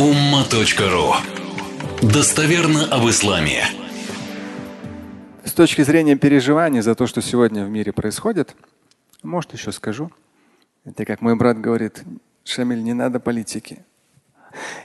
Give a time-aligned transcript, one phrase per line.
[0.00, 1.12] umma.ru
[2.00, 3.64] Достоверно об исламе.
[5.44, 8.56] С точки зрения переживаний за то, что сегодня в мире происходит,
[9.22, 10.10] может, еще скажу.
[10.86, 12.02] Это как мой брат говорит,
[12.44, 13.84] Шамиль, не надо политики.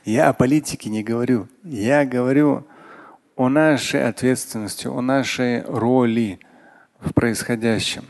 [0.04, 1.48] Я о политике не говорю.
[1.64, 2.68] Я говорю
[3.38, 6.42] о нашей ответственности, о нашей роли
[7.00, 8.04] в происходящем.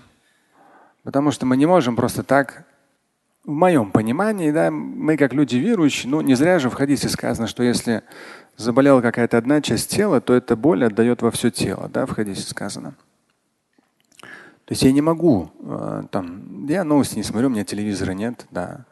[1.04, 2.66] Потому что мы не можем просто так,
[3.46, 7.48] в моем понимании, да, мы как люди верующие, ну не зря же в хадисе сказано,
[7.48, 8.04] что если
[8.58, 12.41] заболела какая-то одна часть тела, то эта боль отдает во все тело, да, в хадисе
[12.41, 12.95] сказано.
[14.66, 18.48] То есть я не могу, э, там, я новости не смотрю, у меня телевизора нет,
[18.49, 18.85] да.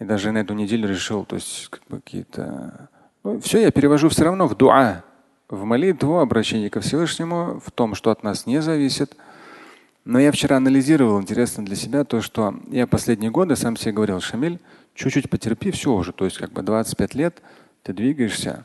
[0.00, 2.88] И даже на эту неделю решил, то есть как бы какие-то…
[3.22, 5.04] Ну, все я перевожу все равно в дуа,
[5.48, 9.16] в молитву, обращение ко Всевышнему, в том, что от нас не зависит.
[10.06, 14.20] Но я вчера анализировал, интересно для себя, то, что я последние годы сам себе говорил,
[14.20, 14.60] Шамиль,
[14.94, 16.12] чуть-чуть потерпи, все уже.
[16.12, 17.42] То есть как бы 25 лет
[17.82, 18.64] ты двигаешься.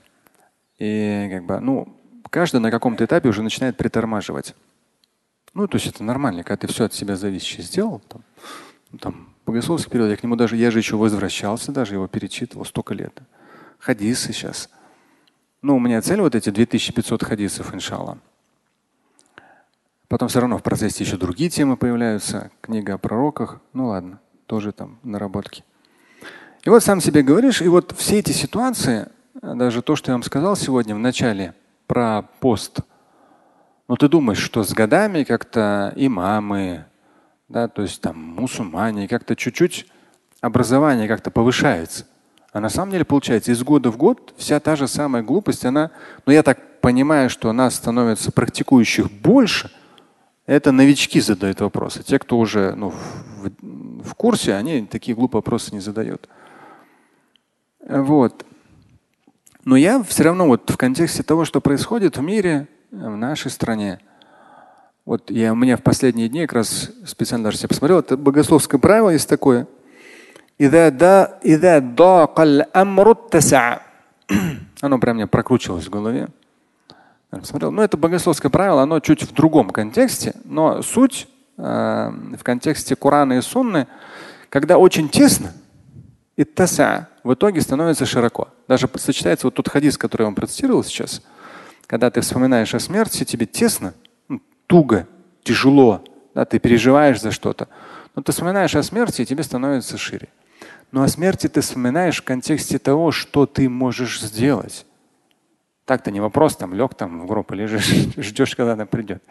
[0.78, 4.54] И как бы, ну, каждый на каком-то этапе уже начинает притормаживать.
[5.56, 8.04] Ну, то есть это нормально, когда ты все от себя зависящее сделал.
[8.08, 8.24] Там,
[8.92, 12.66] ну, там, богословский период, я к нему даже, я же еще возвращался, даже его перечитывал
[12.66, 13.20] столько лет.
[13.80, 14.70] Хадисы сейчас.
[15.64, 18.20] Ну, у меня цель вот эти 2500 хадисов, иншаллах.
[20.12, 22.52] Потом все равно в процессе еще другие темы появляются.
[22.60, 23.62] Книга о пророках.
[23.72, 25.64] Ну ладно, тоже там наработки.
[26.66, 29.08] И вот сам себе говоришь, и вот все эти ситуации,
[29.42, 31.56] даже то, что я вам сказал сегодня в начале
[31.88, 32.82] про пост,
[33.88, 36.84] ну ты думаешь, что с годами как-то имамы,
[37.48, 39.88] да, то есть там мусульмане, как-то чуть-чуть
[40.42, 42.06] образование как-то повышается.
[42.52, 45.92] А на самом деле получается из года в год вся та же самая глупость, она,
[46.26, 49.72] ну я так понимаю, что нас становится практикующих больше–
[50.46, 52.04] это новички задают вопросы.
[52.04, 56.28] Те, кто уже ну, в, в курсе, они такие глупые вопросы не задают.
[57.88, 58.46] Вот.
[59.64, 64.00] Но я все равно вот в контексте того, что происходит в мире, в нашей стране,
[65.06, 68.80] вот я, у меня в последние дни как раз специально даже себе посмотрел, это богословское
[68.80, 69.68] правило есть такое.
[74.82, 76.30] Оно прям мне прокручивалось в голове
[77.44, 77.72] смотрел.
[77.72, 81.28] Ну, это богословское правило, оно чуть в другом контексте, но суть
[81.58, 83.88] э, в контексте Корана и Сунны,
[84.50, 85.54] когда очень тесно,
[86.36, 88.50] и таса в итоге становится широко.
[88.68, 91.22] Даже сочетается вот тот хадис, который я вам процитировал сейчас,
[91.88, 93.94] когда ты вспоминаешь о смерти, тебе тесно,
[94.28, 95.08] ну, туго,
[95.44, 96.04] тяжело,
[96.34, 97.68] да, ты переживаешь за что-то.
[98.16, 100.30] Но ты вспоминаешь о смерти, и тебе становится шире.
[100.92, 104.86] Но о смерти ты вспоминаешь в контексте того, что ты можешь сделать.
[105.86, 107.88] Так-то не вопрос, там лег там в гроб лежишь,
[108.18, 109.24] ждешь, когда она придет.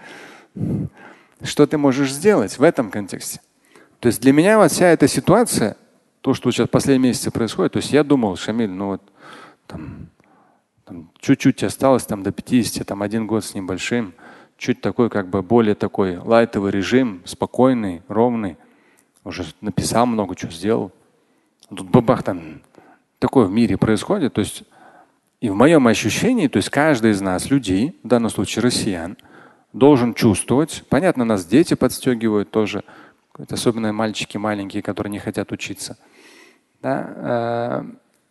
[1.43, 3.41] Что ты можешь сделать в этом контексте?
[4.01, 5.77] То есть для меня вот вся эта ситуация,
[6.21, 9.03] то, что сейчас последние месяцы происходит, то есть я думал, Шамиль, ну вот
[9.67, 10.09] там
[11.21, 14.15] чуть-чуть осталось там до 50, там один год с небольшим,
[14.57, 18.57] чуть такой как бы более такой лайтовый режим, спокойный, ровный.
[19.25, 20.93] Уже написал много чего сделал.
[21.69, 22.63] Тут бабах там
[23.19, 24.35] такое в мире происходит.
[24.35, 24.65] То есть
[25.41, 29.17] и в моем ощущении, то есть каждый из нас, людей, в данном случае россиян,
[29.73, 32.85] должен чувствовать, понятно, нас дети подстегивают тоже,
[33.49, 35.97] особенно мальчики маленькие, которые не хотят учиться.
[36.83, 37.15] Да?
[37.17, 37.85] Э,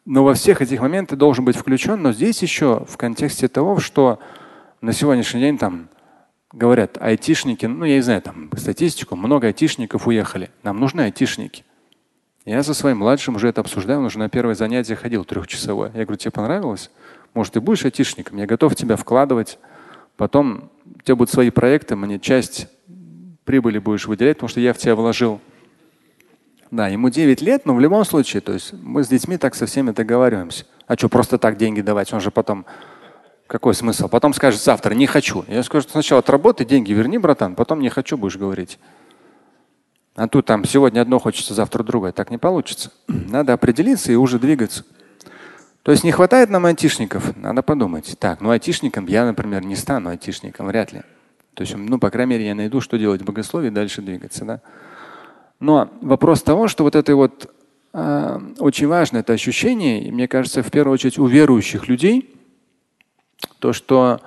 [0.06, 2.02] но во всех этих моментах должен быть включен.
[2.02, 4.20] Но здесь еще в контексте того, что
[4.82, 5.90] на сегодняшний день там
[6.52, 10.50] говорят айтишники, ну я не знаю, там статистику, много айтишников уехали.
[10.64, 11.64] Нам нужны айтишники.
[12.46, 15.92] Я со своим младшим уже это обсуждал, он уже на первое занятие ходил трехчасовое.
[15.94, 16.90] Я говорю, тебе понравилось?
[17.34, 18.38] Может, ты будешь айтишником?
[18.38, 19.60] Я готов тебя вкладывать.
[20.18, 22.68] Потом у тебя будут свои проекты, мне часть
[23.46, 25.40] прибыли будешь выделять, потому что я в тебя вложил.
[26.72, 29.66] Да, ему 9 лет, но в любом случае, то есть мы с детьми так со
[29.66, 30.66] всеми договариваемся.
[30.86, 32.14] А что, просто так деньги давать?
[32.14, 32.66] Он же потом
[33.48, 34.08] какой смысл?
[34.08, 35.44] Потом скажет завтра не хочу.
[35.48, 38.78] Я скажу, сначала отработай, деньги верни, братан, потом не хочу будешь говорить.
[40.20, 42.12] А тут там сегодня одно хочется, завтра другое.
[42.12, 42.92] Так не получится.
[43.08, 44.84] Надо определиться и уже двигаться.
[45.82, 48.18] То есть не хватает нам айтишников, надо подумать.
[48.20, 51.04] Так, ну айтишником я, например, не стану айтишником, вряд ли.
[51.54, 54.44] То есть, ну, по крайней мере, я найду, что делать в богословии, дальше двигаться.
[54.44, 54.62] Да?
[55.62, 57.52] Но вопрос того, что вот это вот
[57.94, 62.36] э, очень важно, это ощущение, и мне кажется, в первую очередь у верующих людей,
[63.60, 64.20] то, что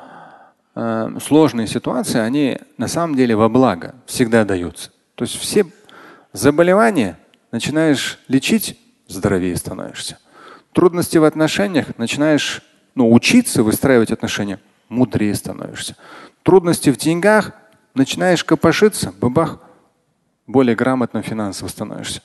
[0.75, 4.91] э, сложные ситуации, они на самом деле во благо всегда даются.
[5.15, 5.67] То есть все
[6.33, 7.19] заболевания
[7.51, 10.19] начинаешь лечить, здоровее становишься
[10.73, 12.63] трудности в отношениях, начинаешь
[12.95, 14.59] ну, учиться выстраивать отношения,
[14.89, 15.97] мудрее становишься.
[16.43, 17.53] Трудности в деньгах,
[17.95, 19.59] начинаешь копошиться, бабах,
[20.47, 22.23] более грамотно финансово становишься.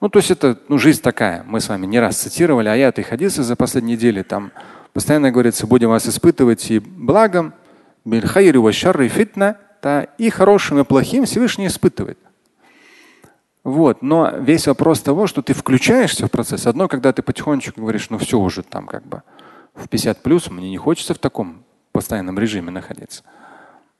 [0.00, 1.42] Ну, то есть это ну, жизнь такая.
[1.44, 4.22] Мы с вами не раз цитировали аяты и хадисы за последние недели.
[4.22, 4.52] Там
[4.92, 7.54] постоянно говорится, будем вас испытывать и благом,
[10.18, 12.18] и хорошим, и плохим Всевышний испытывает.
[13.66, 14.00] Вот.
[14.00, 16.68] Но весь вопрос того, что ты включаешься в процесс.
[16.68, 19.24] Одно, когда ты потихонечку говоришь, ну все уже там как бы
[19.74, 23.24] в 50 плюс, мне не хочется в таком постоянном режиме находиться.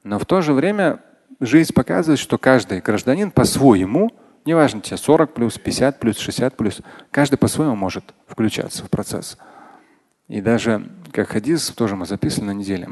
[0.05, 1.01] Но в то же время
[1.41, 4.09] жизнь показывает, что каждый гражданин по-своему,
[4.45, 6.79] неважно тебе 40 плюс, 50 плюс, 60 плюс,
[7.11, 9.37] каждый по-своему может включаться в процесс.
[10.29, 12.87] И даже как хадис тоже мы записали на неделе.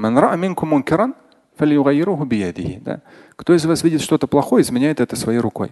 [2.83, 2.99] Да?
[3.37, 5.71] Кто из вас видит что-то плохое, изменяет это своей рукой.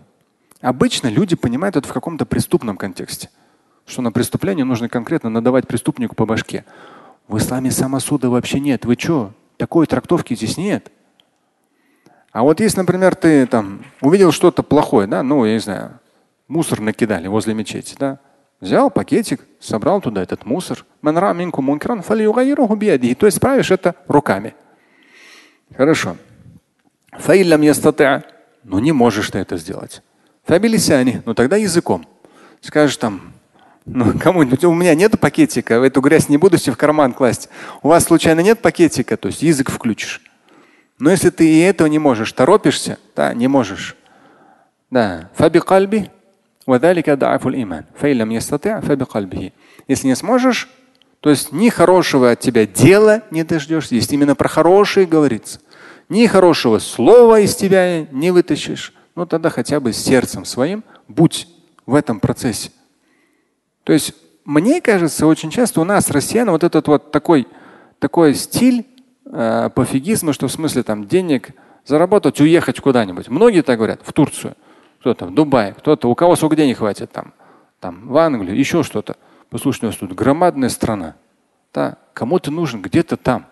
[0.63, 3.29] Обычно люди понимают это в каком-то преступном контексте,
[3.85, 6.63] что на преступление нужно конкретно надавать преступнику по башке.
[7.27, 8.85] В исламе самосуда вообще нет.
[8.85, 9.33] Вы что?
[9.57, 10.89] Такой трактовки здесь нет.
[12.31, 15.99] А вот если, например, ты там увидел что-то плохое, да, ну, я не знаю,
[16.47, 18.19] мусор накидали возле мечети, да,
[18.61, 20.85] взял пакетик, собрал туда этот мусор.
[23.15, 24.55] То есть справишь это руками.
[25.75, 26.15] Хорошо.
[28.63, 30.01] Но не можешь ты это сделать.
[30.45, 32.05] Фабилисяни, ну тогда языком.
[32.61, 33.33] Скажешь там,
[33.85, 37.49] ну, кому-нибудь, у меня нет пакетика, эту грязь не буду себе в карман класть.
[37.81, 40.21] У вас случайно нет пакетика, то есть язык включишь.
[40.99, 43.95] Но если ты и этого не можешь, торопишься, да, не можешь.
[44.89, 45.29] Да.
[45.35, 46.11] Фаби кальби,
[49.87, 50.69] если не сможешь,
[51.19, 53.95] то есть ни хорошего от тебя дела не дождешься.
[53.95, 55.59] Здесь именно про хорошее говорится.
[56.09, 61.47] Ни хорошего слова из тебя не вытащишь ну тогда хотя бы сердцем своим будь
[61.85, 62.71] в этом процессе.
[63.83, 64.13] То есть
[64.45, 67.47] мне кажется, очень часто у нас, россиян, вот этот вот такой,
[67.99, 68.85] такой стиль
[69.25, 71.51] э, пофигизма, что в смысле там денег
[71.85, 73.29] заработать, уехать куда-нибудь.
[73.29, 74.55] Многие так говорят, в Турцию,
[74.99, 77.33] кто-то в Дубай, кто-то, у кого сколько денег хватит там,
[77.79, 79.15] там в Англию, еще что-то.
[79.49, 81.15] Послушай, у нас тут громадная страна.
[81.73, 83.45] Да, кому ты нужен где-то там.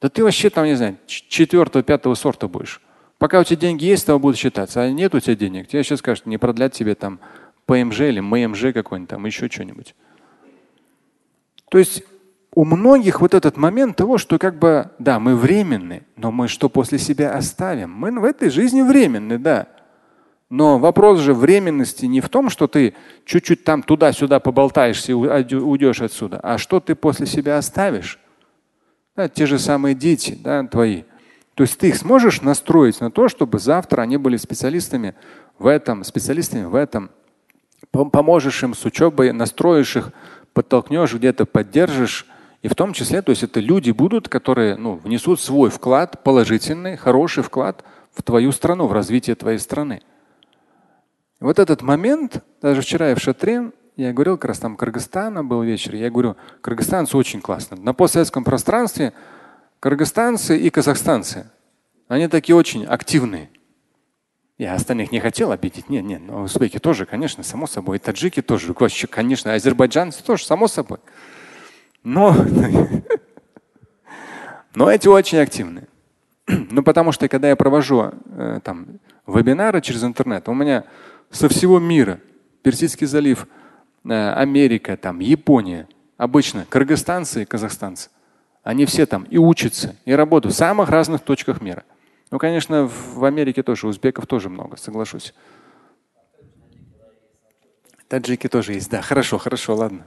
[0.00, 2.80] Да ты вообще там, не знаю, четвертого, пятого сорта будешь.
[3.18, 4.82] Пока у тебя деньги есть, того будут считаться.
[4.82, 7.18] А нет у тебя денег, тебе сейчас скажут, не продлять тебе там
[7.64, 9.94] ПМЖ или ММЖ какой-нибудь там, еще что-нибудь.
[11.70, 12.04] То есть
[12.54, 16.68] у многих вот этот момент того, что как бы, да, мы временны, но мы что
[16.68, 17.90] после себя оставим?
[17.90, 19.68] Мы в этой жизни временны, да.
[20.48, 26.00] Но вопрос же временности не в том, что ты чуть-чуть там туда-сюда поболтаешься и уйдешь
[26.00, 28.20] отсюда, а что ты после себя оставишь.
[29.16, 31.02] Да, те же самые дети да, твои.
[31.56, 35.14] То есть ты их сможешь настроить на то, чтобы завтра они были специалистами
[35.58, 37.10] в этом, специалистами в этом.
[37.90, 40.12] Поможешь им с учебой, настроишь их,
[40.52, 42.26] подтолкнешь, где-то поддержишь.
[42.60, 46.98] И в том числе, то есть это люди будут, которые ну, внесут свой вклад, положительный,
[46.98, 50.02] хороший вклад в твою страну, в развитие твоей страны.
[51.40, 55.62] Вот этот момент, даже вчера я в Шатре, я говорил, как раз там Кыргызстана был
[55.62, 57.78] вечер, я говорю, кыргызстанцы очень классно.
[57.78, 59.14] На постсоветском пространстве
[59.80, 61.50] Кыргызстанцы и казахстанцы,
[62.08, 63.50] они такие очень активные.
[64.58, 65.90] Я остальных не хотел обидеть.
[65.90, 67.96] Нет, нет, но узбеки тоже, конечно, само собой.
[67.96, 70.98] И таджики тоже, вообще, конечно, азербайджанцы тоже, само собой.
[72.02, 72.34] Но,
[74.74, 75.88] но эти очень активные.
[76.70, 80.84] Ну, потому что когда я провожу э, там вебинары через интернет, у меня
[81.30, 82.20] со всего мира,
[82.62, 83.48] Персидский залив,
[84.04, 88.10] э, Америка, там, Япония, обычно кыргызстанцы и казахстанцы.
[88.66, 91.84] Они все там и учатся, и работают в самых разных точках мира.
[92.32, 95.34] Ну, конечно, в Америке тоже, узбеков тоже много, соглашусь.
[98.08, 100.04] Таджики тоже есть, да, хорошо, хорошо, ладно.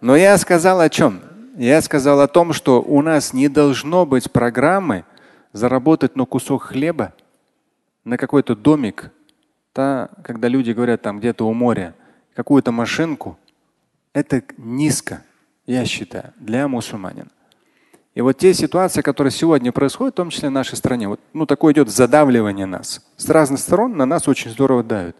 [0.00, 1.20] Но я сказал о чем?
[1.56, 5.04] Я сказал о том, что у нас не должно быть программы
[5.52, 7.14] заработать на кусок хлеба,
[8.02, 9.12] на какой-то домик,
[9.76, 11.94] да, когда люди говорят там где-то у моря,
[12.34, 13.38] какую-то машинку.
[14.12, 15.22] Это низко,
[15.66, 17.28] я считаю, для мусульманина.
[18.16, 21.44] И вот те ситуации, которые сегодня происходят, в том числе в нашей стране, вот, ну,
[21.44, 23.02] такое идет задавливание нас.
[23.18, 25.14] С разных сторон на нас очень здорово давят.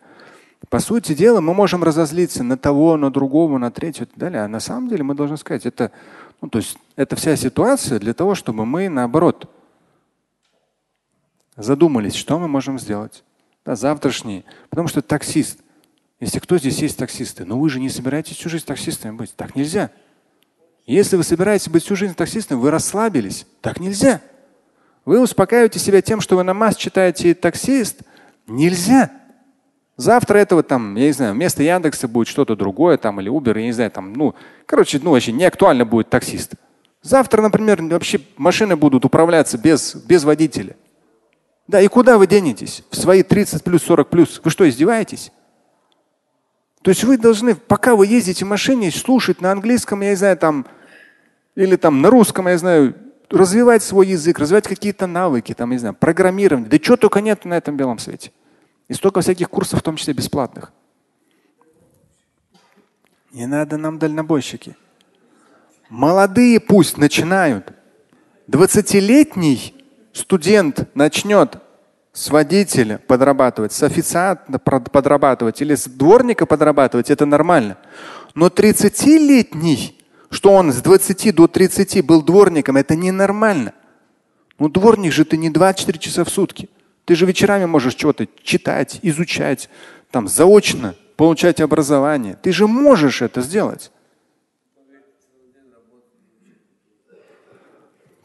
[0.70, 4.40] По сути дела, мы можем разозлиться на того, на другого, на третьего и так далее.
[4.40, 5.92] А на самом деле мы должны сказать, это,
[6.40, 9.50] ну, то есть, это вся ситуация для того, чтобы мы наоборот
[11.54, 13.24] задумались, что мы можем сделать.
[13.66, 14.46] Да, завтрашний.
[14.70, 15.60] Потому что таксист.
[16.18, 19.36] Если кто здесь есть таксисты, но вы же не собираетесь всю жизнь таксистами быть.
[19.36, 19.90] Так нельзя.
[20.86, 23.46] Если вы собираетесь быть всю жизнь таксистом, вы расслабились.
[23.60, 24.20] Так нельзя.
[25.04, 28.02] Вы успокаиваете себя тем, что вы намаз читаете таксист.
[28.46, 29.10] Нельзя.
[29.96, 33.64] Завтра этого там, я не знаю, вместо Яндекса будет что-то другое там или Uber, я
[33.64, 34.34] не знаю, там, ну,
[34.66, 36.52] короче, ну вообще не актуально будет таксист.
[37.02, 40.76] Завтра, например, вообще машины будут управляться без, без водителя.
[41.66, 42.84] Да, и куда вы денетесь?
[42.90, 44.40] В свои 30 плюс 40 плюс.
[44.44, 45.32] Вы что, издеваетесь?
[46.86, 50.36] То есть вы должны, пока вы ездите в машине, слушать на английском, я не знаю,
[50.36, 50.64] там,
[51.56, 52.94] или там на русском, я знаю,
[53.28, 56.70] развивать свой язык, развивать какие-то навыки, там, не знаю, программирование.
[56.70, 58.30] Да чего только нет на этом белом свете.
[58.86, 60.72] И столько всяких курсов, в том числе бесплатных.
[63.32, 64.76] Не надо нам дальнобойщики.
[65.88, 67.72] Молодые пусть начинают.
[68.46, 69.74] 20-летний
[70.12, 71.58] студент начнет
[72.16, 77.76] с водителя подрабатывать, с официанта подрабатывать или с дворника подрабатывать, это нормально.
[78.34, 83.74] Но 30-летний, что он с 20 до 30 был дворником, это ненормально.
[84.58, 86.70] Ну дворник же ты не 24 часа в сутки.
[87.04, 89.68] Ты же вечерами можешь что-то читать, изучать,
[90.10, 92.38] там заочно получать образование.
[92.40, 93.92] Ты же можешь это сделать.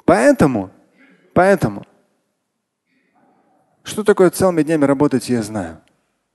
[0.06, 0.72] Поэтому,
[1.34, 1.86] поэтому,
[3.84, 5.80] что такое целыми днями работать, я знаю.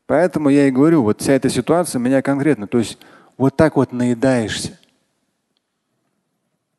[0.07, 2.99] Поэтому я и говорю, вот вся эта ситуация меня конкретно, то есть
[3.37, 4.79] вот так вот наедаешься.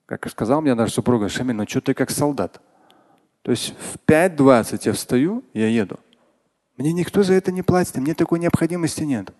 [0.05, 2.62] Как сказал мне даже супруга, Шамиль, ну что ты как солдат?
[3.41, 6.00] То есть в 5.20 я встаю, я еду.
[6.77, 9.31] Мне никто за это не платит, мне такой необходимости нет.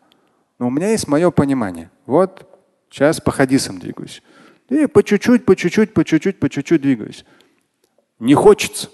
[0.60, 1.90] Но у меня есть мое понимание.
[2.06, 2.48] Вот
[2.90, 4.22] сейчас по хадисам двигаюсь.
[4.70, 7.26] И по чуть-чуть, по чуть-чуть, по чуть-чуть, по чуть-чуть двигаюсь.
[8.20, 8.90] Не хочется.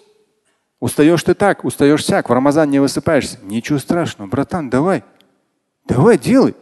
[0.83, 3.39] Устаешь ты так, устаешь сяк, в Рамазан не высыпаешься.
[3.43, 5.05] Ничего страшного, братан, давай.
[5.85, 6.55] Давай, делай.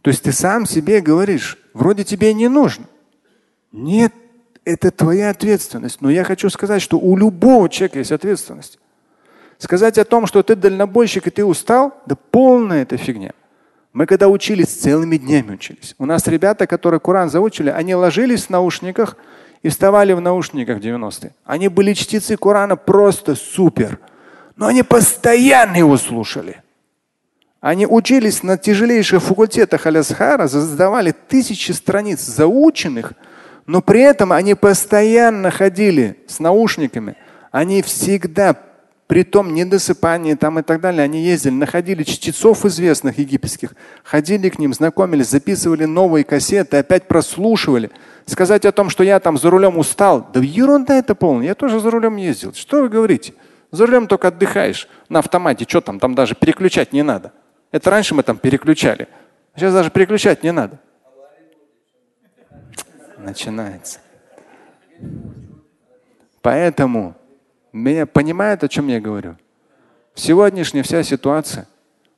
[0.00, 2.86] То есть ты сам себе говоришь, вроде тебе не нужно.
[3.72, 4.14] Нет,
[4.64, 6.00] это твоя ответственность.
[6.00, 8.78] Но я хочу сказать, что у любого человека есть ответственность.
[9.58, 13.32] Сказать о том, что ты дальнобойщик и ты устал, да полная это фигня.
[13.92, 15.94] Мы когда учились, целыми днями учились.
[15.98, 19.18] У нас ребята, которые Коран заучили, они ложились в наушниках,
[19.66, 21.34] и вставали в наушниках 90-е.
[21.44, 23.98] Они были чтецы Корана просто супер.
[24.54, 26.62] Но они постоянно его слушали.
[27.60, 33.14] Они учились на тяжелейших факультетах Алясхара, задавали тысячи страниц заученных,
[33.66, 37.16] но при этом они постоянно ходили с наушниками.
[37.50, 38.56] Они всегда,
[39.06, 44.58] при том недосыпании там и так далее, они ездили, находили чтецов известных египетских, ходили к
[44.58, 47.90] ним, знакомились, записывали новые кассеты, опять прослушивали
[48.26, 51.46] сказать о том, что я там за рулем устал, да ерунда это полная.
[51.46, 52.52] Я тоже за рулем ездил.
[52.52, 53.34] Что вы говорите?
[53.70, 55.64] За рулем только отдыхаешь на автомате.
[55.68, 56.00] Что там?
[56.00, 57.32] Там даже переключать не надо.
[57.70, 59.08] Это раньше мы там переключали.
[59.54, 60.80] Сейчас даже переключать не надо.
[63.18, 64.00] Начинается.
[66.42, 67.16] Поэтому
[67.76, 69.36] меня понимают, о чем я говорю.
[70.14, 71.68] Сегодняшняя вся ситуация,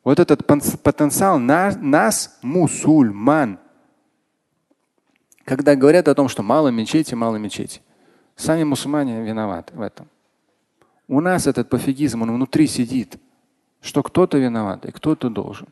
[0.04, 3.58] вот этот потенциал нас, нас мусульман,
[5.44, 7.80] когда говорят о том, что мало мечети, мало мечети.
[8.36, 10.08] Сами мусульмане виноваты в этом.
[11.08, 13.16] У нас этот пофигизм, он внутри сидит,
[13.80, 15.68] что кто-то виноват и кто-то должен.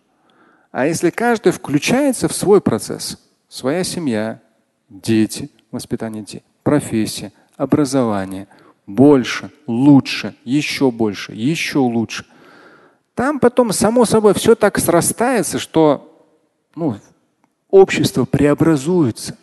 [0.73, 4.41] А если каждый включается в свой процесс, своя семья,
[4.89, 8.49] дети, воспитание детей, профессия, образование,
[8.87, 12.25] больше, лучше, еще больше, еще лучше.
[13.15, 16.25] Там потом само собой все так срастается, что
[16.75, 16.97] ну,
[17.71, 19.37] общество преобразуется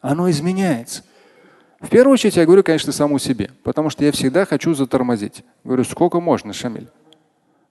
[0.00, 1.02] оно изменяется.
[1.80, 5.44] В первую очередь я говорю, конечно, саму себе, потому что я всегда хочу затормозить.
[5.64, 6.88] Говорю, сколько можно, Шамиль?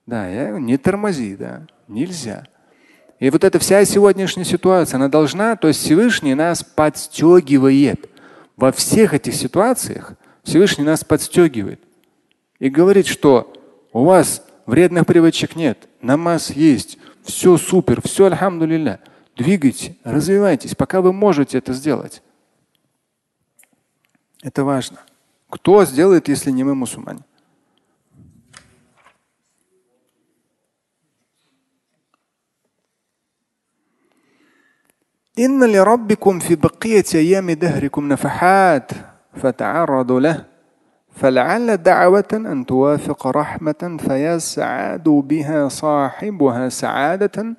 [0.06, 2.46] Да, я говорю, не тормози, да, нельзя.
[3.20, 8.10] И вот эта вся сегодняшняя ситуация, она должна, то есть Всевышний нас подстегивает.
[8.56, 10.14] Во всех этих ситуациях
[10.47, 11.81] Всевышний нас подстегивает.
[12.59, 13.53] И говорит, что
[13.93, 19.01] у вас вредных привычек нет, намаз есть, все супер, все альхамдулилля.
[19.37, 22.23] Двигайте, развивайтесь, пока вы можете это сделать.
[24.43, 24.99] Это важно.
[25.49, 27.23] Кто сделает, если не мы мусульмане?
[35.39, 38.91] إن لربكم في بقية أيام دهركم نفحات
[39.37, 40.45] فتعرضوا له
[41.17, 47.57] فلعل دعوة أن توافق رحمة فيسعد بها صاحبها سعادة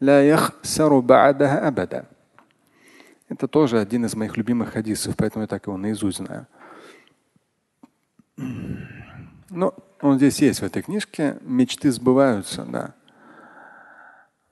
[0.00, 2.04] لا يخسر بعدها أبدا.
[3.28, 6.46] Это тоже один из моих любимых хадисов, поэтому я так его наизусть знаю.
[9.50, 11.38] Но он здесь есть в этой книжке.
[11.40, 12.94] Мечты сбываются, да.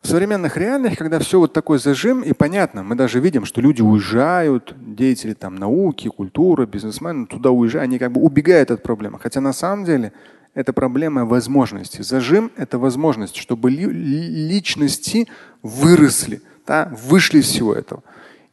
[0.02, 3.82] В современных реалиях, когда все вот такой зажим, и понятно, мы даже видим, что люди
[3.82, 9.20] уезжают, деятели там науки, культуры, бизнесмены туда уезжают, они как бы убегают от проблемы.
[9.20, 10.14] Хотя на самом деле
[10.54, 12.02] это проблема возможности.
[12.02, 15.28] Зажим– это возможность, чтобы личности
[15.64, 18.02] выросли, да, вышли из всего этого.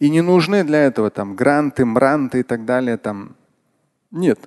[0.01, 2.97] И не нужны для этого там гранты, мранты и так далее.
[2.97, 3.37] Там.
[4.11, 4.41] Нет.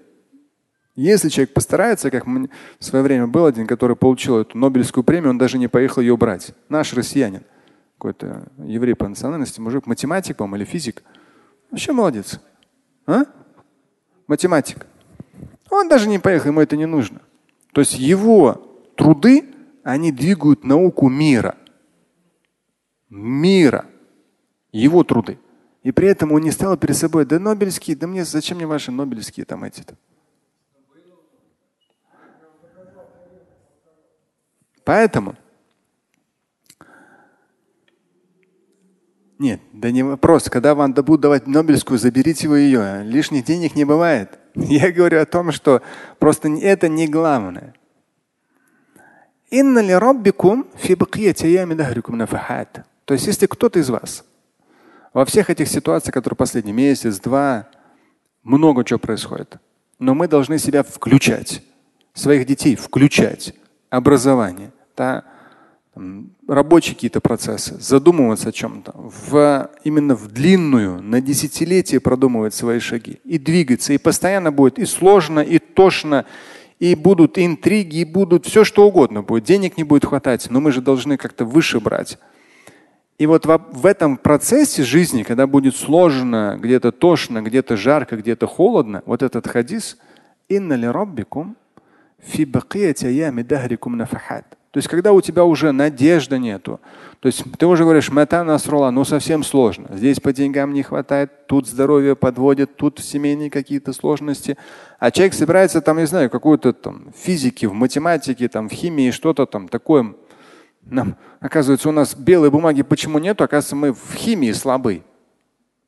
[1.00, 5.38] Если человек постарается, как в свое время был один, который получил эту Нобелевскую премию, он
[5.38, 6.52] даже не поехал ее брать.
[6.68, 7.44] Наш россиянин.
[7.98, 11.04] какой-то еврей по национальности, мужик, математик, по или физик.
[11.72, 12.42] Вообще молодец.
[13.06, 13.24] А?
[14.28, 14.88] Математик.
[15.70, 17.22] Он даже не поехал, ему это не нужно.
[17.72, 19.46] То есть его труды,
[19.84, 21.56] они двигают науку мира.
[23.10, 23.86] Мира.
[24.74, 25.40] Его труды.
[25.82, 28.92] И при этом он не стал перед собой, да Нобелевские, да мне зачем мне ваши
[28.92, 29.96] Нобелевские там эти-то.
[34.90, 35.36] Поэтому
[39.38, 40.50] Нет, да не вопрос.
[40.50, 43.04] Когда вам будут давать Нобелевскую, заберите вы ее.
[43.04, 44.40] Лишних денег не бывает.
[44.56, 45.84] Я говорю о том, что
[46.18, 47.76] просто это не главное.
[49.52, 54.26] Инна ли роббикум фи То есть, если кто-то из вас
[55.14, 57.70] во всех этих ситуациях, которые последний месяц, два,
[58.42, 59.58] много чего происходит,
[60.00, 61.64] но мы должны себя включать,
[62.16, 63.54] своих детей включать,
[63.92, 64.72] образование.
[65.00, 65.24] Да?
[66.48, 73.20] рабочие какие-то процессы, задумываться о чем-то, в, именно в длинную, на десятилетие продумывать свои шаги
[73.24, 73.94] и двигаться.
[73.94, 76.26] И постоянно будет и сложно, и тошно,
[76.80, 79.46] и будут интриги, и будут все что угодно будет.
[79.46, 82.20] Денег не будет хватать, но мы же должны как-то выше брать.
[83.18, 89.02] И вот в, этом процессе жизни, когда будет сложно, где-то тошно, где-то жарко, где-то холодно,
[89.06, 89.98] вот этот хадис,
[90.48, 91.58] инна ли роббикум
[92.20, 94.59] фи нафахат.
[94.72, 96.80] То есть, когда у тебя уже надежды нету,
[97.20, 99.88] то есть ты уже говоришь, мета насрола, ну совсем сложно.
[99.92, 104.58] Здесь по деньгам не хватает, тут здоровье подводит, тут семейные какие-то сложности.
[105.00, 109.48] А человек собирается там, не знаю, какую-то там физики, в математике, там, в химии, что-то
[109.48, 110.14] там такое.
[110.84, 113.44] Нам, оказывается, у нас белой бумаги почему нету?
[113.44, 115.04] Оказывается, мы в химии слабы.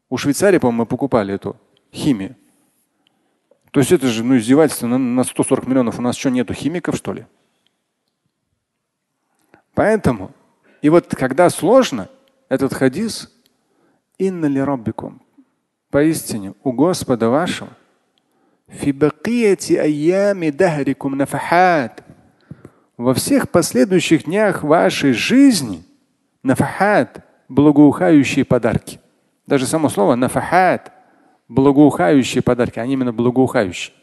[0.10, 1.56] У Швейцарии, по-моему, мы покупали эту
[1.94, 2.36] химию.
[3.70, 6.00] То есть это же ну, издевательство на, на 140 миллионов.
[6.00, 7.26] У нас что, нету химиков, что ли?
[9.82, 10.30] Поэтому,
[10.84, 12.08] и вот когда сложно,
[12.50, 13.36] этот хадис,
[14.20, 15.24] инна ли роббикум,
[15.90, 17.70] поистине у Господа вашего,
[22.96, 25.84] во всех последующих днях вашей жизни
[26.44, 29.00] нафахат благоухающие подарки.
[29.48, 30.92] Даже само слово нафахат
[31.48, 33.96] благоухающие подарки, они именно благоухающие.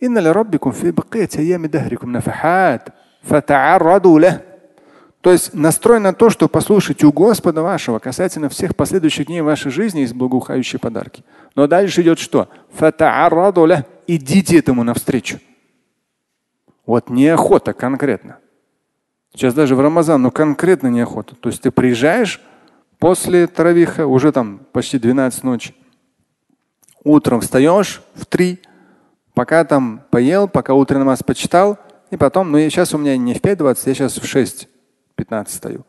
[0.00, 2.10] Инна ли роббикум фи бакияти аями дахрикум
[3.22, 4.18] фата'арраду.
[5.20, 9.70] То есть настрой на то, что послушайте у Господа вашего касательно всех последующих дней вашей
[9.70, 11.24] жизни есть благоухающие подарки.
[11.54, 12.48] Но дальше идет что?
[14.06, 15.38] Идите этому навстречу.
[16.86, 18.38] Вот неохота конкретно.
[19.34, 21.36] Сейчас даже в Рамазан, но конкретно неохота.
[21.36, 22.40] То есть ты приезжаешь
[22.98, 25.74] после Таравиха, уже там почти 12 ночи.
[27.04, 28.58] Утром встаешь в 3,
[29.34, 31.78] пока там поел, пока утренний намаз почитал,
[32.10, 34.68] и потом, ну сейчас у меня не в 5.20, я сейчас в 6
[35.20, 35.84] 15 стою.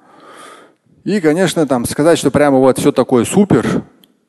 [1.04, 3.84] И, конечно, там сказать, что прямо вот все такое супер,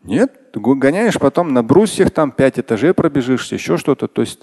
[0.05, 4.09] нет, ты гоняешь потом на брусьях, там пять этажей пробежишься, еще что-то.
[4.09, 4.41] То есть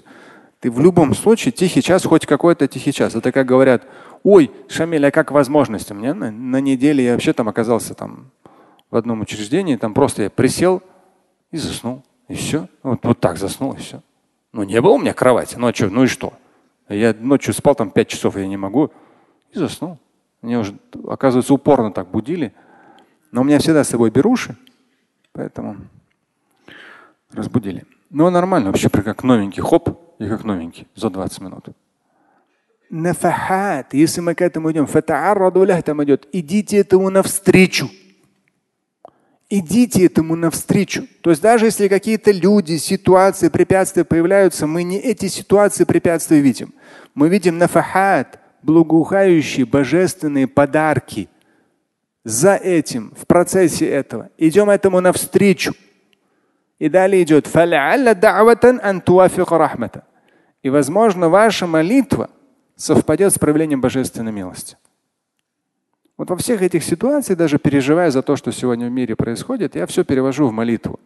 [0.60, 3.14] ты в любом случае тихий час, хоть какой-то тихий час.
[3.14, 3.84] Это как говорят,
[4.22, 5.90] ой, Шамиль, а как возможность?
[5.90, 8.30] У меня на, на неделе я вообще там оказался там
[8.90, 10.82] в одном учреждении, там просто я присел
[11.50, 12.02] и заснул.
[12.28, 12.68] И все.
[12.82, 14.02] Вот, вот так заснул, и все.
[14.52, 15.56] Ну, не было у меня кровати.
[15.58, 16.32] Ну, а что, ну и что?
[16.88, 18.90] Я ночью спал там пять часов, я не могу.
[19.52, 19.98] И заснул.
[20.42, 22.52] Мне уже, оказывается, упорно так будили.
[23.32, 24.56] Но у меня всегда с собой беруши,
[25.32, 25.76] поэтому
[27.32, 27.84] разбудили.
[28.10, 31.68] Но нормально, вообще как новенький, хоп, и как новенький за 20 минут.
[32.90, 34.86] Нафахат, если мы к этому идем,
[35.82, 37.88] там идет, идите этому навстречу.
[39.48, 41.06] Идите этому навстречу.
[41.22, 46.74] То есть даже если какие-то люди, ситуации, препятствия появляются, мы не эти ситуации, препятствия видим.
[47.14, 51.28] Мы видим нафахат, благоухающие божественные подарки.
[52.24, 55.74] За этим, в процессе этого, идем этому навстречу.
[56.78, 57.46] И далее идет
[60.62, 62.30] И возможно, ваша молитва
[62.76, 64.76] совпадет с проявлением божественной милости.
[66.16, 69.86] Вот во всех этих ситуациях, даже переживая за то, что сегодня в мире происходит, я
[69.86, 71.00] все перевожу в молитву.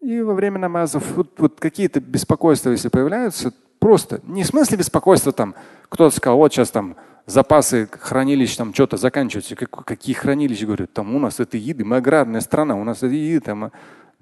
[0.00, 4.22] И во время намазов вот, вот какие-то беспокойства, если появляются, Просто.
[4.24, 5.54] Не в смысле беспокойства там.
[5.90, 9.56] Кто-то сказал, вот сейчас там запасы хранилищ там что-то заканчиваются.
[9.56, 10.64] Как, какие хранилища?
[10.64, 13.72] Говорю, там у нас это еды, мы аграрная страна, у нас это еды там,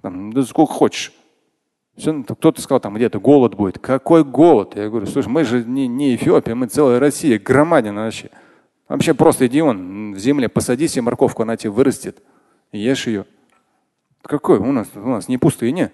[0.01, 1.13] там да сколько хочешь.
[2.05, 3.79] Ну, кто-то сказал, там где-то голод будет.
[3.79, 4.75] Какой голод?
[4.75, 8.31] Я говорю, слушай, мы же не, не Эфиопия, мы целая Россия, громадина вообще.
[8.89, 12.21] Вообще просто иди вон в земле, посади себе морковку, она тебе вырастет.
[12.73, 13.27] Ешь ее.
[14.23, 14.59] Какой?
[14.59, 15.93] У нас, у нас не пустыня.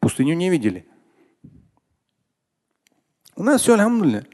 [0.00, 0.86] Пустыню не видели.
[3.36, 4.24] У нас все алхамдулля.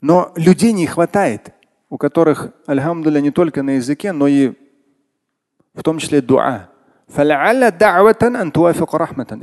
[0.00, 1.54] Но людей не хватает.
[1.90, 4.52] у которых, альхамдуля, не только на языке, но и
[5.74, 6.68] в том числе дуа.
[7.08, 7.12] И,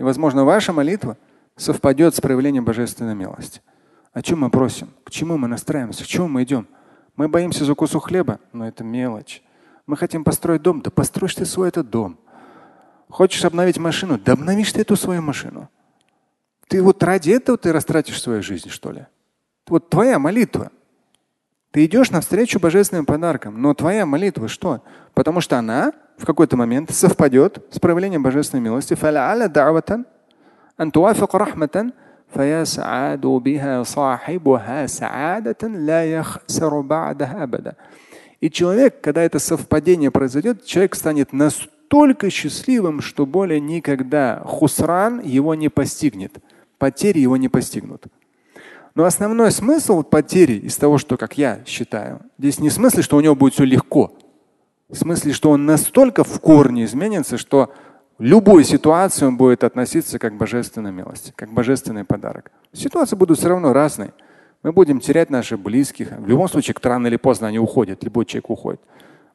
[0.04, 1.18] возможно, ваша молитва
[1.56, 3.62] совпадет с проявлением божественной милости.
[4.14, 4.90] О чем мы просим?
[5.04, 6.04] К чему мы настраиваемся?
[6.04, 6.68] К чему мы идем?
[7.16, 9.42] Мы боимся за кусок хлеба, но это мелочь.
[9.88, 12.18] Мы хотим построить дом, да построишь ты свой этот дом.
[13.10, 15.70] Хочешь обновить машину, да обновишь ты эту свою машину.
[16.69, 19.07] Ты вот ради этого ты растратишь свою жизнь, что ли?
[19.67, 20.71] Вот твоя молитва.
[21.71, 24.83] Ты идешь навстречу божественным подаркам, но твоя молитва что?
[25.15, 28.95] Потому что она в какой-то момент совпадет с проявлением божественной милости.
[32.35, 37.75] فيسعد بها صاحبها سعادة لا يخسر بعدها أبدا.
[38.41, 45.55] И человек, когда это совпадение произойдет, человек станет настолько счастливым, что более никогда хусран его
[45.55, 46.39] не постигнет,
[46.78, 48.06] потери его не постигнут.
[48.96, 53.18] Но основной смысл потери из того, что, как я считаю, здесь не в смысле, что
[53.18, 54.14] у него будет все легко.
[54.88, 57.74] В смысле, что он настолько в корне изменится, что
[58.18, 62.52] в любой ситуации он будет относиться как к божественной милости, как божественный подарок.
[62.72, 64.14] Ситуации будут все равно разные.
[64.64, 66.12] Мы будем терять наших близких.
[66.12, 68.82] В любом случае, рано или поздно они уходят, любой человек уходит.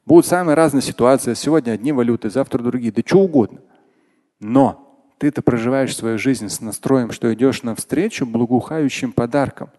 [0.05, 1.35] Будут самые разные ситуации.
[1.35, 3.59] Сегодня одни валюты, завтра другие, да что угодно.
[4.39, 9.70] Но ты это проживаешь свою жизнь с настроем, что идешь навстречу благоухающим подарком.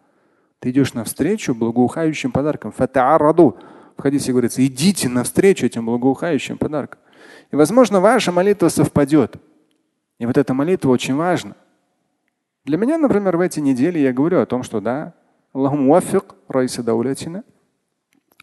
[0.60, 2.71] Ты идешь навстречу благоухающим подарком.
[2.71, 3.58] Фатаараду.
[3.95, 7.00] В хадисе говорится, идите навстречу этим благоухающим подаркам.
[7.52, 9.36] И, возможно, ваша молитва совпадет.
[10.19, 11.56] И вот эта молитва очень важна.
[12.65, 15.13] Для меня, например, в эти недели я говорю о том, что да,
[15.54, 17.43] Аллахум ваффик райса даулятина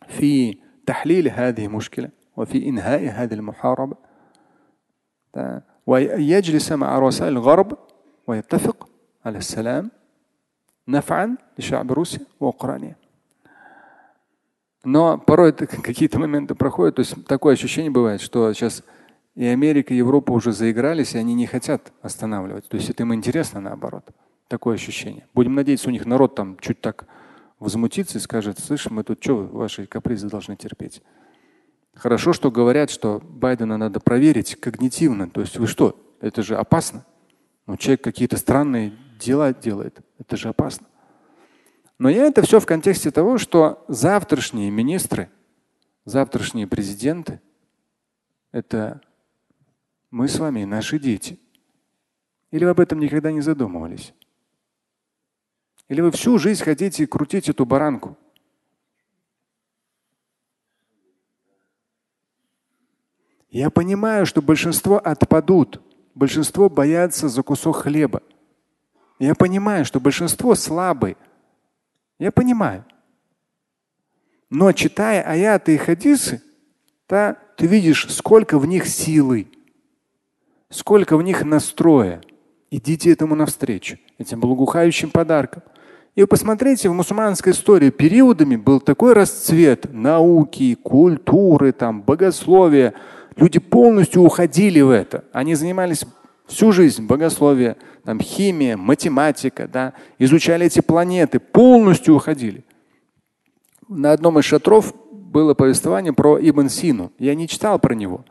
[0.08, 3.96] في تحليل هذه المشكلة وفي إنهاء هذه المحاربة
[5.88, 7.78] ويجلس مع رؤساء الغرب
[8.26, 8.88] ويتفق
[9.24, 9.90] على السلام
[10.88, 12.96] نفعا لشعب روسيا وأوكرانيا.
[14.86, 18.82] Но порой какие-то моменты проходят, то есть такое ощущение бывает, что сейчас
[19.34, 22.68] и Америка, и Европа уже заигрались, и они не хотят останавливать.
[22.68, 24.10] То есть это им интересно наоборот.
[24.46, 25.26] Такое ощущение.
[25.34, 27.06] Будем надеяться, у них народ там чуть так
[27.58, 31.02] возмутится и скажет, слышь, мы тут что, ваши капризы должны терпеть.
[31.99, 35.29] Хорошо, что говорят, что Байдена надо проверить когнитивно.
[35.29, 35.99] То есть вы что?
[36.21, 37.05] Это же опасно.
[37.67, 39.99] Но человек какие-то странные дела делает.
[40.17, 40.87] Это же опасно.
[41.97, 45.29] Но я это все в контексте того, что завтрашние министры,
[46.05, 47.41] завтрашние президенты–
[48.53, 49.01] это
[50.09, 51.37] мы с вами, наши дети.
[52.51, 54.13] Или вы об этом никогда не задумывались?
[55.89, 58.17] Или вы всю жизнь хотите крутить эту баранку?
[63.49, 65.81] Я понимаю, что большинство отпадут,
[66.13, 68.21] большинство боятся за кусок хлеба.
[69.17, 71.17] Я понимаю, что большинство слабые.
[72.19, 72.85] Я понимаю.
[74.49, 76.41] Но читая аяты и хадисы,
[77.07, 79.47] да, ты видишь, сколько в них силы,
[80.69, 82.21] сколько в них настроя.
[82.71, 85.63] Идите этому навстречу, этим благоухающим подарком.
[86.15, 92.93] И вы посмотрите, в мусульманской истории периодами был такой расцвет науки, культуры, там, богословия,
[93.39, 95.23] Люди полностью уходили в это.
[95.31, 96.03] Они занимались
[96.45, 102.65] всю жизнь богословие, там, химия, математика, да, изучали эти планеты, полностью уходили.
[103.87, 107.13] На одном из шатров было повествование про Ибн Сину.
[107.17, 108.25] Я не читал про него.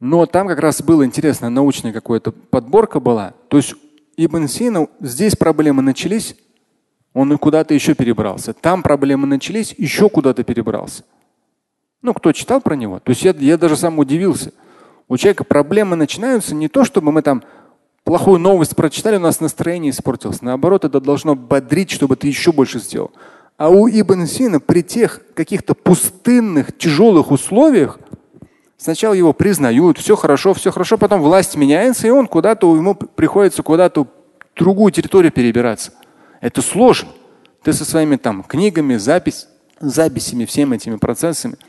[0.00, 3.32] Но там как раз было интересно, научная какая-то подборка была.
[3.48, 3.74] То есть
[4.18, 6.36] Ибн Сина, здесь проблемы начались,
[7.14, 8.52] он и куда-то еще перебрался.
[8.52, 11.04] Там проблемы начались, еще куда-то перебрался.
[12.00, 13.00] Ну, кто читал про него?
[13.00, 14.52] То есть я, я даже сам удивился.
[15.08, 17.42] У человека проблемы начинаются не то, чтобы мы там
[18.04, 20.42] плохую новость прочитали, у нас настроение испортилось.
[20.42, 23.10] Наоборот, это должно бодрить, чтобы ты еще больше сделал.
[23.56, 27.98] А у Ибн Сина при тех каких-то пустынных, тяжелых условиях
[28.76, 33.64] сначала его признают, все хорошо, все хорошо, потом власть меняется, и он куда-то, ему приходится
[33.64, 34.06] куда-то
[34.54, 35.92] другую территорию перебираться.
[36.40, 37.08] Это сложно.
[37.64, 39.48] Ты со своими там книгами, запись,
[39.80, 41.56] записями, всеми этими процессами–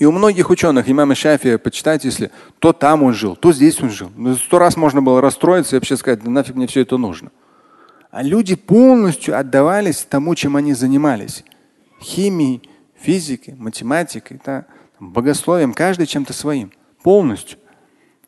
[0.00, 3.90] и у многих ученых, имама Шафия, почитайте, если то там он жил, то здесь он
[3.90, 4.10] жил.
[4.16, 7.30] Ну, сто раз можно было расстроиться и вообще сказать, да нафиг мне все это нужно.
[8.10, 11.44] А люди полностью отдавались тому, чем они занимались.
[12.00, 12.62] Химией,
[12.98, 14.64] физикой, математикой, да,
[15.00, 16.72] богословием, каждый чем-то своим.
[17.02, 17.58] Полностью.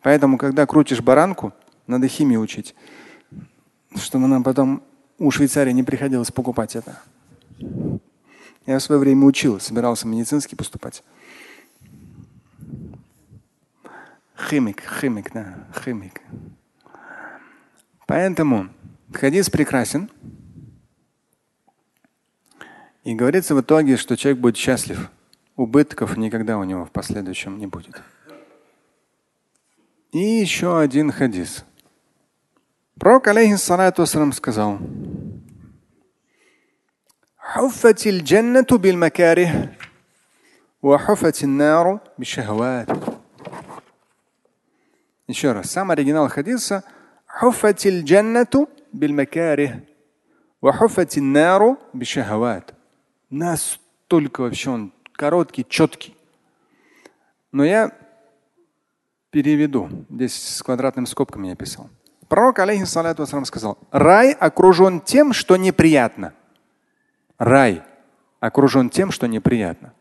[0.03, 1.55] Поэтому, когда крутишь баранку,
[1.87, 2.75] надо химию учить,
[3.97, 4.83] чтобы нам потом
[5.19, 7.01] у Швейцарии не приходилось покупать это.
[8.67, 11.03] Я в свое время учил, собирался медицинский поступать.
[14.42, 16.22] Химик, химик, да, химик.
[18.06, 18.70] Поэтому
[19.14, 20.10] хадис прекрасен.
[23.04, 25.10] И И говорится в итоге, что человек будет счастлив.
[25.56, 28.02] Убытков никогда у него в последующем не будет.
[30.12, 31.66] И еще один хадис.
[33.00, 34.80] Пророк, алейхиссалату сказал,
[37.48, 39.70] حفت الجنة بالمكاره
[40.84, 43.11] وحفت النار بالشهوات.
[45.27, 46.85] еще раз, сам оригинал хадиса
[47.27, 49.73] Хуфатиль джаннату биль макарих.
[50.61, 52.75] Вахуфатиль нару бишахават.
[53.31, 56.17] Настолько вообще он короткий, четкий.
[57.51, 57.93] Но я
[59.31, 59.89] переведу.
[60.11, 61.89] Здесь с квадратным скобками я писал.
[62.29, 66.35] Пророк, алейхиссалату вассалам, сказал, рай окружен тем, что неприятно.
[67.39, 67.83] Рай
[68.41, 69.93] окружен тем, что неприятно.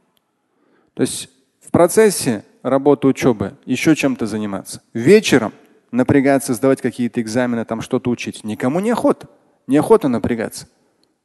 [0.94, 1.30] То есть
[1.60, 4.82] в процессе работы учебы еще чем-то заниматься.
[4.94, 5.54] Вечером
[5.92, 8.44] напрягаться, сдавать какие-то экзамены, там что-то учить.
[8.44, 9.28] Никому не охота.
[9.68, 10.68] Неохота напрягаться.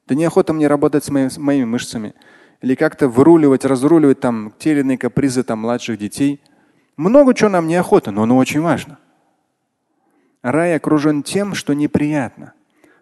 [0.07, 2.15] Да неохота мне работать с, моими, с моими мышцами.
[2.63, 6.41] Или как-то выруливать, разруливать там те или иные капризы там, младших детей.
[6.97, 8.99] Много чего нам неохота, но оно очень важно.
[10.43, 12.53] Рай окружен тем, что неприятно.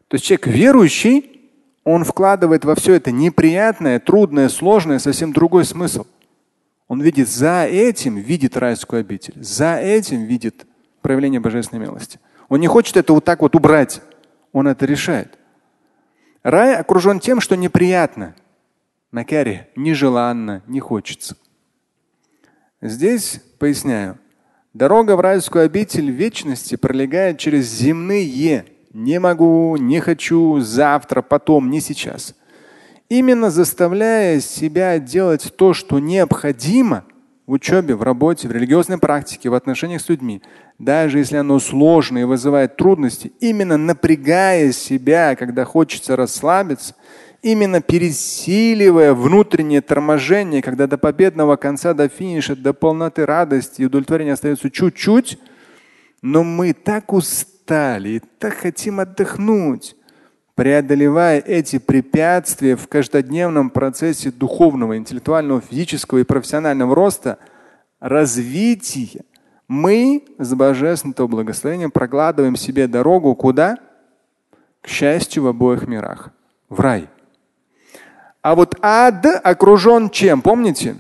[0.09, 1.51] То есть человек верующий,
[1.85, 6.07] он вкладывает во все это неприятное, трудное, сложное совсем другой смысл.
[6.89, 10.67] Он видит за этим, видит райскую обитель, за этим видит
[11.01, 12.21] проявление божественной милости.
[12.49, 14.03] Он не хочет это вот так вот убрать,
[14.53, 15.39] он это решает.
[16.43, 18.35] Рай окружен тем, что неприятно.
[19.11, 21.37] Макари, нежеланно, не хочется.
[22.83, 24.19] Здесь поясняю.
[24.75, 31.81] Дорога в райскую обитель вечности пролегает через земные «не могу», «не хочу», «завтра», «потом», «не
[31.81, 32.35] сейчас».
[33.09, 37.05] Именно заставляя себя делать то, что необходимо
[37.47, 40.43] в учебе, в работе, в религиозной практике, в отношениях с людьми,
[40.79, 46.95] даже если оно сложно и вызывает трудности, именно напрягая себя, когда хочется расслабиться,
[47.43, 54.33] именно пересиливая внутреннее торможение, когда до победного конца, до финиша, до полноты радости и удовлетворения
[54.33, 55.39] остается чуть-чуть,
[56.23, 59.95] но мы так устали и так хотим отдохнуть,
[60.55, 67.39] преодолевая эти препятствия в каждодневном процессе духовного, интеллектуального, физического и профессионального роста,
[68.01, 69.25] развития,
[69.67, 73.79] мы с божественным благословением прокладываем себе дорогу куда?
[74.81, 76.31] К счастью в обоих мирах.
[76.69, 77.09] В рай.
[78.43, 80.43] А вот ад окружен чем?
[80.43, 80.97] Помните?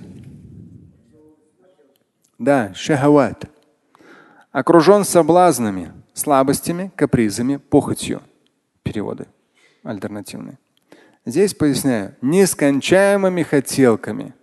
[2.39, 3.45] Да, шахават.
[4.51, 8.23] Окружен соблазнами, слабостями, капризами, похотью.
[8.83, 9.27] Переводы
[9.85, 10.59] альтернативные.
[11.25, 14.35] Здесь поясняю, нескончаемыми хотелками.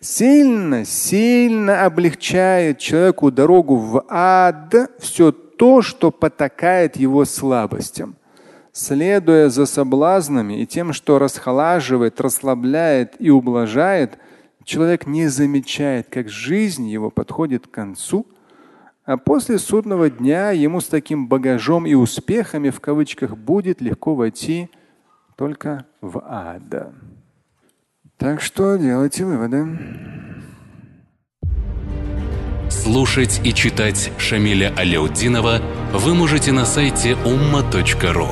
[0.00, 8.16] Сильно, сильно облегчает человеку дорогу в ад все то, что потакает его слабостям
[8.72, 14.18] следуя за соблазнами и тем, что расхолаживает, расслабляет и ублажает,
[14.64, 18.26] человек не замечает, как жизнь его подходит к концу,
[19.04, 24.70] а после судного дня ему с таким багажом и успехами в кавычках будет легко войти
[25.36, 26.92] только в ад.
[28.16, 29.78] Так что делайте выводы.
[32.70, 35.60] Слушать и читать Шамиля Аляутдинова
[35.92, 38.28] вы можете на сайте umma.ru.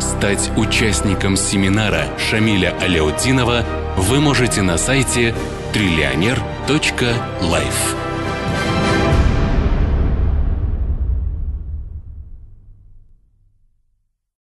[0.00, 3.64] Стать участником семинара Шамиля Аляутдинова
[3.96, 5.34] вы можете на сайте
[5.72, 8.07] триллионер.life.